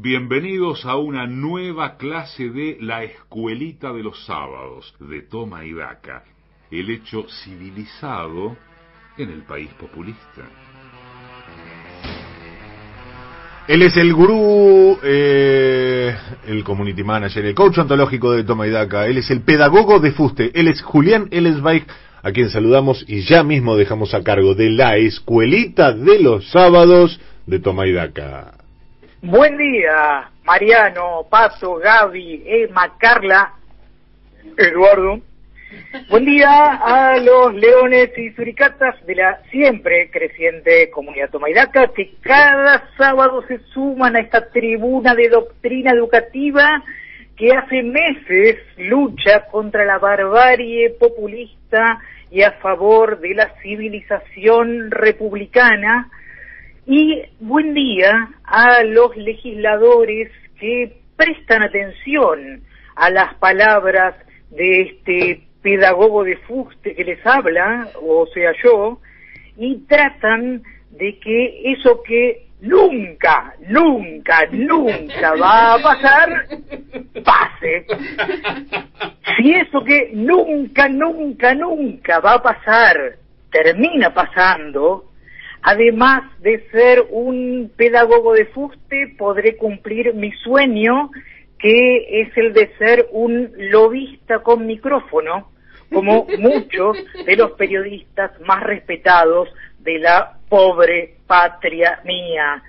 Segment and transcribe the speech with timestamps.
[0.00, 6.22] Bienvenidos a una nueva clase de La Escuelita de los Sábados de Toma y Daca,
[6.70, 8.56] el hecho civilizado
[9.16, 10.42] en el país populista.
[13.66, 19.08] Él es el gurú, eh, el community manager, el coach ontológico de Toma y Daca.
[19.08, 20.52] Él es el pedagogo de Fuste.
[20.54, 21.88] Él es Julián Ellesbeich,
[22.22, 27.20] a quien saludamos y ya mismo dejamos a cargo de la escuelita de los sábados
[27.46, 28.58] de Toma y Daca.
[29.20, 33.52] Buen día, Mariano, Pato, Gaby, Emma, Carla,
[34.56, 35.20] Eduardo.
[36.08, 42.88] Buen día a los leones y suricatas de la siempre creciente comunidad tomaidaca que cada
[42.96, 46.84] sábado se suman a esta tribuna de doctrina educativa
[47.36, 51.98] que hace meses lucha contra la barbarie populista
[52.30, 56.08] y a favor de la civilización republicana.
[56.90, 62.62] Y buen día a los legisladores que prestan atención
[62.96, 64.14] a las palabras
[64.48, 69.00] de este pedagogo de fuste que les habla, o sea yo,
[69.58, 76.46] y tratan de que eso que nunca, nunca, nunca va a pasar,
[77.22, 77.86] pase.
[79.36, 83.18] Si eso que nunca, nunca, nunca va a pasar
[83.50, 85.07] termina pasando,
[85.68, 91.10] además de ser un pedagogo de fuste, podré cumplir mi sueño
[91.58, 95.50] que es el de ser un lobista con micrófono,
[95.92, 102.62] como muchos de los periodistas más respetados de la pobre patria mía.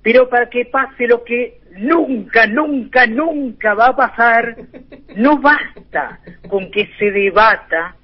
[0.00, 4.56] Pero para que pase lo que nunca, nunca, nunca va a pasar,
[5.16, 7.94] no basta con que se debata,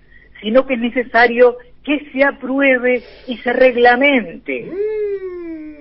[0.42, 1.57] sino que es necesario
[1.89, 4.70] que se apruebe y se reglamente.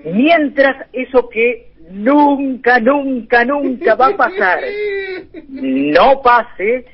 [0.06, 4.60] Mientras eso que nunca, nunca, nunca va a pasar
[5.48, 6.86] no pase,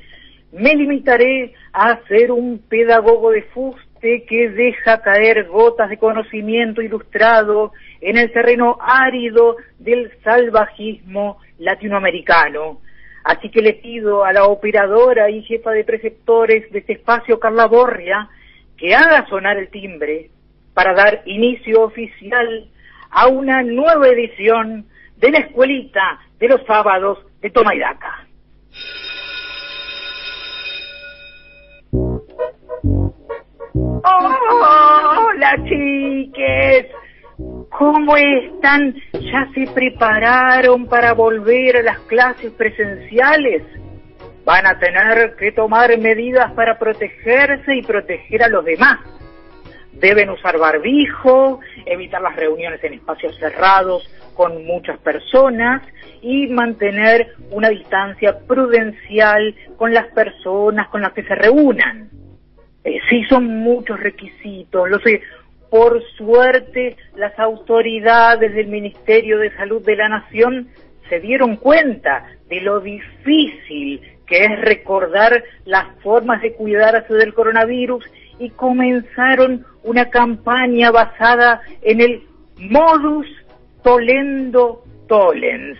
[0.51, 7.71] me limitaré a ser un pedagogo de fuste que deja caer gotas de conocimiento ilustrado
[8.01, 12.81] en el terreno árido del salvajismo latinoamericano.
[13.23, 17.65] Así que le pido a la operadora y jefa de preceptores de este espacio, Carla
[17.65, 18.29] Borria,
[18.77, 20.29] que haga sonar el timbre
[20.73, 22.69] para dar inicio oficial
[23.09, 24.85] a una nueva edición
[25.17, 28.27] de la escuelita de los sábados de Toma y Daca.
[34.03, 36.87] Hola chiques,
[37.69, 38.95] ¿cómo están?
[39.13, 43.63] ¿Ya se prepararon para volver a las clases presenciales?
[44.45, 48.99] Van a tener que tomar medidas para protegerse y proteger a los demás.
[49.93, 55.81] Deben usar barbijo, evitar las reuniones en espacios cerrados con muchas personas
[56.21, 62.09] y mantener una distancia prudencial con las personas con las que se reúnan.
[62.83, 65.21] Eh, sí son muchos requisitos, lo sé.
[65.71, 70.69] Por suerte, las autoridades del Ministerio de Salud de la Nación
[71.09, 78.05] se dieron cuenta de lo difícil que es recordar las formas de cuidarse del coronavirus
[78.39, 82.23] y comenzaron una campaña basada en el
[82.57, 83.27] modus
[83.83, 85.77] tolendo tolens.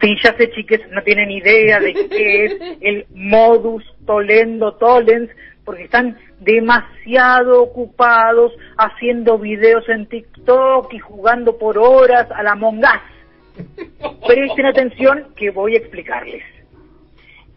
[0.00, 5.30] Sí, ya sé, chiques, no tienen idea de qué es el modus tolendo tolens,
[5.64, 13.00] porque están demasiado ocupados haciendo videos en TikTok y jugando por horas a la mongas.
[14.26, 16.42] Presten atención que voy a explicarles.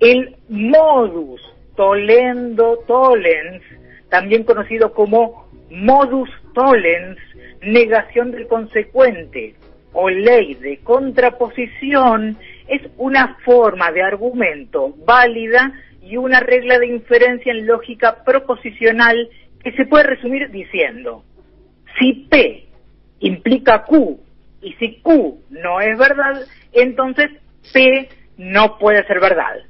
[0.06, 1.42] El modus
[1.76, 3.64] tolendo tollens,
[4.08, 7.18] también conocido como modus tollens,
[7.64, 9.56] negación del consecuente
[9.94, 15.74] o ley de contraposición, es una forma de argumento válida
[16.04, 19.28] y una regla de inferencia en lógica proposicional
[19.64, 21.24] que se puede resumir diciendo,
[21.98, 22.68] si P
[23.22, 24.20] implica Q
[24.62, 27.32] y si Q no es verdad, entonces
[27.74, 28.08] P
[28.38, 29.64] no puede ser verdad.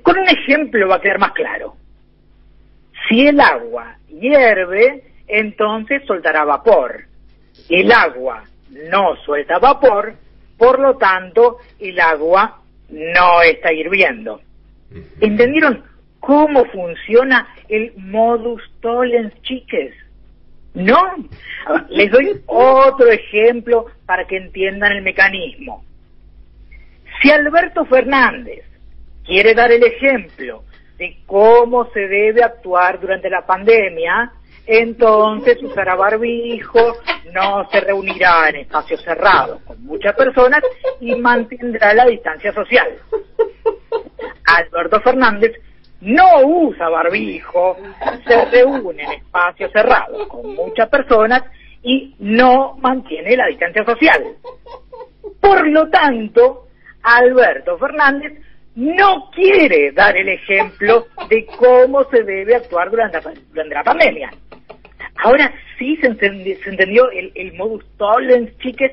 [0.00, 1.76] Con un ejemplo va a quedar más claro.
[3.08, 7.04] Si el agua hierve, entonces soltará vapor.
[7.68, 10.14] El agua no suelta vapor,
[10.56, 14.40] por lo tanto, el agua no está hirviendo.
[15.20, 15.82] ¿Entendieron
[16.20, 19.94] cómo funciona el modus tollens, chiques?
[20.74, 21.16] ¿No?
[21.90, 25.84] Les doy otro ejemplo para que entiendan el mecanismo.
[27.20, 28.64] Si Alberto Fernández
[29.24, 30.64] quiere dar el ejemplo
[30.98, 34.32] de cómo se debe actuar durante la pandemia,
[34.66, 36.98] entonces usará barbijo,
[37.32, 40.62] no se reunirá en espacios cerrados con muchas personas
[41.00, 42.88] y mantendrá la distancia social.
[44.44, 45.52] Alberto Fernández
[46.00, 47.76] no usa barbijo,
[48.26, 51.42] se reúne en espacios cerrados con muchas personas
[51.82, 54.22] y no mantiene la distancia social.
[55.40, 56.68] Por lo tanto,
[57.02, 58.32] Alberto Fernández
[58.74, 63.18] no quiere dar el ejemplo de cómo se debe actuar durante
[63.54, 64.32] la, pandemia.
[65.16, 68.92] Ahora sí se entendió, el, el modus tollens, chiques.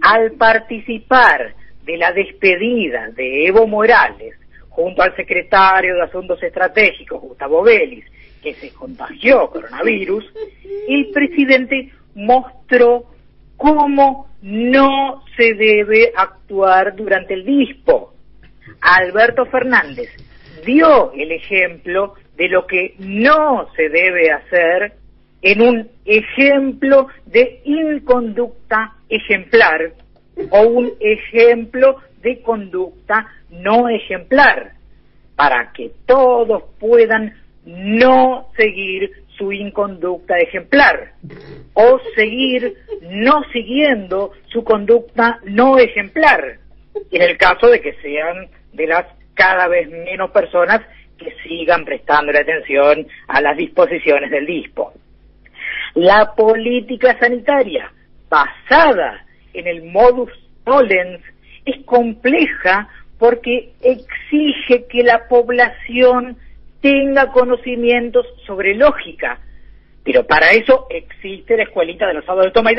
[0.00, 4.34] Al participar de la despedida de Evo Morales
[4.68, 8.04] junto al secretario de Asuntos Estratégicos, Gustavo Vélez,
[8.42, 10.24] que se contagió coronavirus,
[10.88, 13.04] el presidente mostró
[13.56, 18.11] cómo no se debe actuar durante el dispo.
[18.80, 20.08] Alberto Fernández
[20.64, 24.92] dio el ejemplo de lo que no se debe hacer
[25.42, 29.92] en un ejemplo de inconducta ejemplar
[30.50, 34.72] o un ejemplo de conducta no ejemplar,
[35.36, 41.12] para que todos puedan no seguir su inconducta ejemplar
[41.74, 46.58] o seguir no siguiendo su conducta no ejemplar,
[47.10, 50.80] en el caso de que sean de las cada vez menos personas
[51.18, 54.92] que sigan prestando atención a las disposiciones del DISPO.
[55.94, 57.90] La política sanitaria
[58.28, 60.30] basada en el modus
[60.64, 61.20] tollens
[61.64, 66.36] es compleja porque exige que la población
[66.80, 69.38] tenga conocimientos sobre lógica.
[70.02, 72.76] Pero para eso existe la escuelita de los sábados de Toma y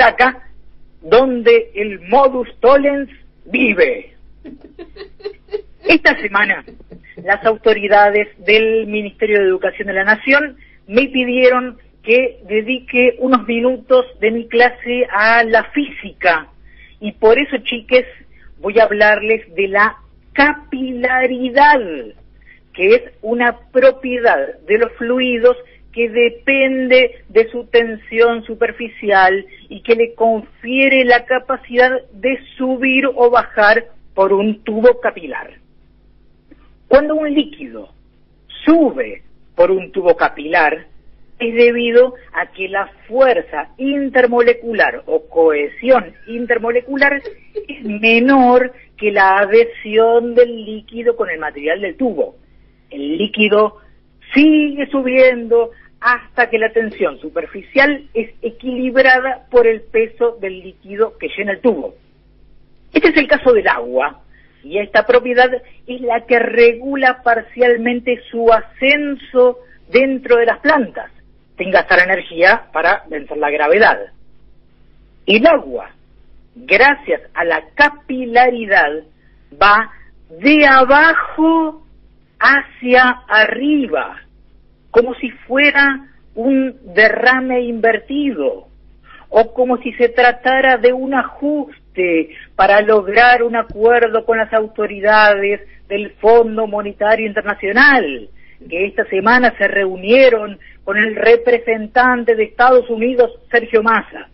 [1.02, 3.10] donde el modus tollens
[3.46, 4.14] vive.
[5.86, 6.64] Esta semana,
[7.24, 10.58] las autoridades del Ministerio de Educación de la Nación
[10.88, 16.48] me pidieron que dedique unos minutos de mi clase a la física.
[17.00, 18.06] Y por eso, chiques,
[18.60, 19.98] voy a hablarles de la
[20.34, 21.80] capilaridad
[22.74, 25.56] que es una propiedad de los fluidos
[25.94, 33.30] que depende de su tensión superficial y que le confiere la capacidad de subir o
[33.30, 35.52] bajar por un tubo capilar.
[36.88, 37.90] Cuando un líquido
[38.66, 39.24] sube
[39.56, 40.88] por un tubo capilar,
[41.40, 47.22] es debido a que la fuerza intermolecular o cohesión intermolecular
[47.68, 52.36] es menor que la adhesión del líquido con el material del tubo
[52.94, 53.78] el líquido
[54.34, 61.30] sigue subiendo hasta que la tensión superficial es equilibrada por el peso del líquido que
[61.30, 61.96] llena el tubo.
[62.92, 64.22] Este es el caso del agua,
[64.64, 65.50] y esta propiedad
[65.88, 69.60] es la que regula parcialmente su ascenso
[69.90, 71.12] dentro de las plantas,
[71.58, 74.00] sin gastar energía para vencer la gravedad.
[75.26, 75.92] El agua,
[76.56, 79.04] gracias a la capilaridad,
[79.62, 79.92] va
[80.30, 81.83] de abajo
[82.44, 84.18] hacia arriba,
[84.92, 88.68] como si fuera un derrame invertido,
[89.30, 95.62] o como si se tratara de un ajuste para lograr un acuerdo con las autoridades
[95.88, 98.30] del Fondo Monetario Internacional,
[98.70, 104.28] que esta semana se reunieron con el representante de Estados Unidos, Sergio Massa.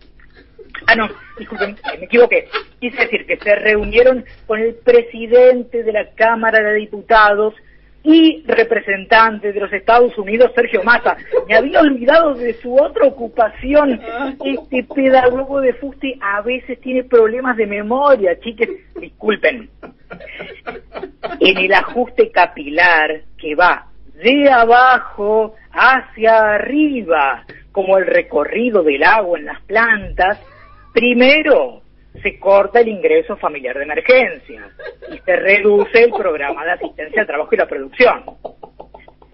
[0.86, 1.08] Ah, no,
[1.38, 2.48] disculpen, me equivoqué.
[2.80, 7.54] Quise decir que se reunieron con el presidente de la Cámara de Diputados,
[8.02, 11.16] y representante de los Estados Unidos, Sergio Massa.
[11.48, 14.00] Me había olvidado de su otra ocupación.
[14.44, 19.68] Este pedagogo de fuste a veces tiene problemas de memoria, chiques, disculpen.
[21.40, 23.86] En el ajuste capilar que va
[24.22, 30.40] de abajo hacia arriba, como el recorrido del agua en las plantas,
[30.92, 31.82] primero
[32.22, 34.68] se corta el ingreso familiar de emergencia
[35.12, 38.24] y se reduce el programa de asistencia al trabajo y la producción.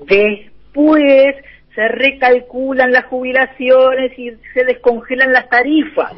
[0.01, 1.37] Después
[1.75, 6.13] se recalculan las jubilaciones y se descongelan las tarifas.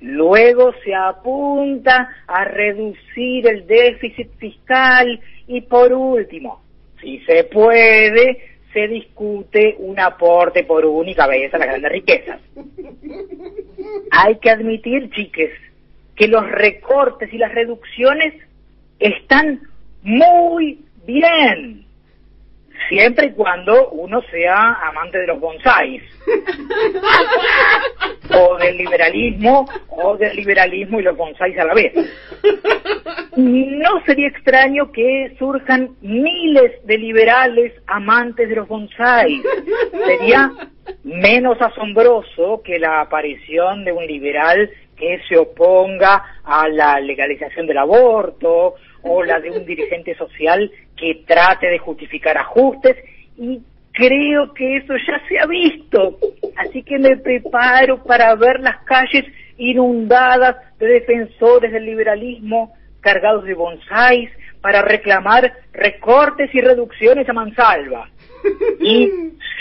[0.00, 6.62] Luego se apunta a reducir el déficit fiscal y por último,
[7.00, 8.38] si se puede,
[8.72, 12.40] se discute un aporte por única vez a las grandes riquezas.
[14.12, 15.50] Hay que admitir, chiques,
[16.18, 18.34] que los recortes y las reducciones
[18.98, 19.60] están
[20.02, 21.86] muy bien,
[22.88, 26.02] siempre y cuando uno sea amante de los bonsáis,
[28.34, 31.92] o del liberalismo, o del liberalismo y los bonsáis a la vez.
[33.36, 39.40] No sería extraño que surjan miles de liberales amantes de los bonsáis.
[40.04, 40.50] Sería
[41.04, 47.78] menos asombroso que la aparición de un liberal que se oponga a la legalización del
[47.78, 52.96] aborto o la de un dirigente social que trate de justificar ajustes
[53.36, 53.60] y
[53.92, 56.18] creo que eso ya se ha visto.
[56.56, 59.24] Así que me preparo para ver las calles
[59.56, 68.08] inundadas de defensores del liberalismo cargados de bonsáis para reclamar recortes y reducciones a mansalva.
[68.80, 69.10] Y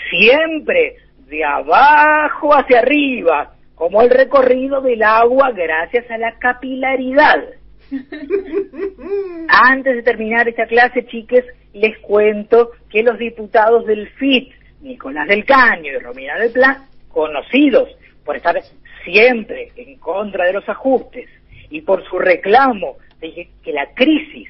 [0.09, 7.43] siempre de abajo hacia arriba, como el recorrido del agua gracias a la capilaridad.
[9.47, 15.45] Antes de terminar esta clase, chiques, les cuento que los diputados del FIT, Nicolás del
[15.45, 17.87] Caño y Romina del Plan, conocidos
[18.25, 18.59] por estar
[19.05, 21.29] siempre en contra de los ajustes
[21.69, 24.49] y por su reclamo de que la crisis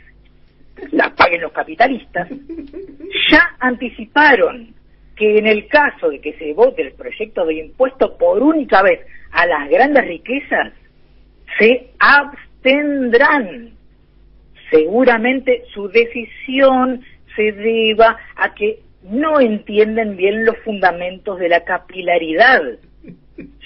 [0.92, 2.30] la paguen los capitalistas,
[3.30, 4.74] ya anticiparon
[5.18, 9.02] que en el caso de que se vote el proyecto de impuesto por única vez
[9.32, 10.72] a las grandes riquezas,
[11.58, 13.72] se abstendrán.
[14.70, 17.04] Seguramente su decisión
[17.36, 22.62] se deba a que no entienden bien los fundamentos de la capilaridad.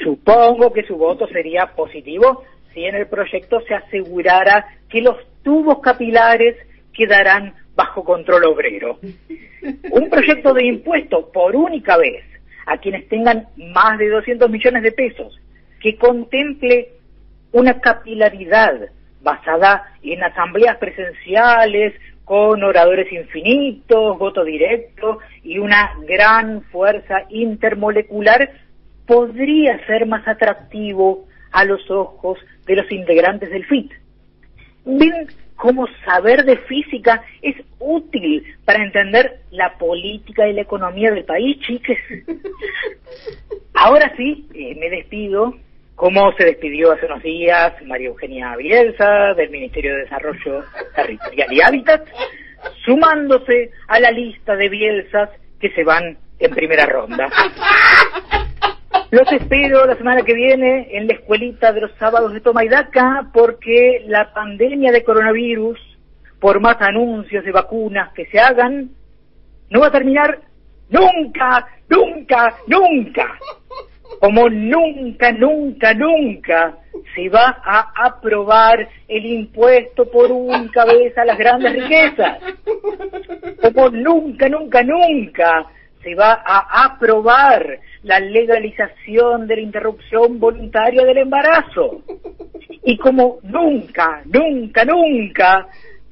[0.03, 2.43] Supongo que su voto sería positivo
[2.74, 6.55] si en el proyecto se asegurara que los tubos capilares
[6.93, 9.00] quedarán bajo control obrero.
[9.91, 12.24] Un proyecto de impuesto por única vez
[12.65, 15.39] a quienes tengan más de 200 millones de pesos,
[15.79, 16.89] que contemple
[17.51, 18.89] una capilaridad
[19.21, 21.93] basada en asambleas presenciales,
[22.24, 28.51] con oradores infinitos, voto directo y una gran fuerza intermolecular,
[29.05, 33.91] podría ser más atractivo a los ojos de los integrantes del FIT.
[34.86, 35.27] Ven
[35.61, 41.59] cómo saber de física es útil para entender la política y la economía del país,
[41.59, 41.99] chiques.
[43.75, 45.55] Ahora sí, eh, me despido,
[45.93, 50.63] como se despidió hace unos días María Eugenia Bielsa del Ministerio de Desarrollo
[50.95, 52.07] Territorial y Hábitat,
[52.83, 57.29] sumándose a la lista de Bielsas que se van en primera ronda.
[59.11, 62.61] Los espero la semana que viene en la escuelita de los sábados de Toma
[63.33, 65.77] porque la pandemia de coronavirus,
[66.39, 68.91] por más anuncios de vacunas que se hagan,
[69.69, 70.39] no va a terminar
[70.87, 73.37] nunca, nunca, nunca.
[74.21, 76.77] Como nunca, nunca, nunca
[77.13, 82.39] se va a aprobar el impuesto por un cabeza a las grandes riquezas.
[83.61, 85.67] Como nunca, nunca, nunca
[86.03, 92.03] se va a aprobar la legalización de la interrupción voluntaria del embarazo.
[92.84, 95.67] Y como nunca, nunca, nunca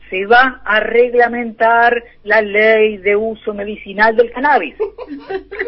[0.09, 4.75] se va a reglamentar la ley de uso medicinal del cannabis.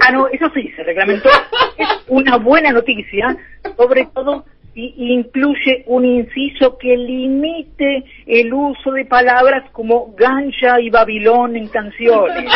[0.01, 1.30] Ah, no, eso sí, se reglamentó.
[1.78, 3.38] Es una buena noticia,
[3.78, 11.56] sobre todo incluye un inciso que limite el uso de palabras como gancha y babilón
[11.56, 12.46] en canciones.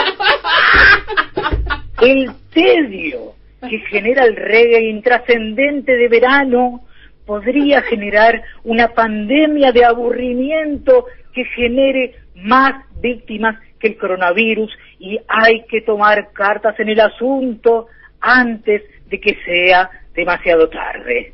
[2.02, 3.34] El tedio
[3.70, 6.82] que genera el reggae intrascendente de verano
[7.26, 15.66] podría generar una pandemia de aburrimiento que genere más víctimas que el coronavirus y hay
[15.66, 17.88] que tomar cartas en el asunto
[18.20, 21.34] antes de que sea demasiado tarde.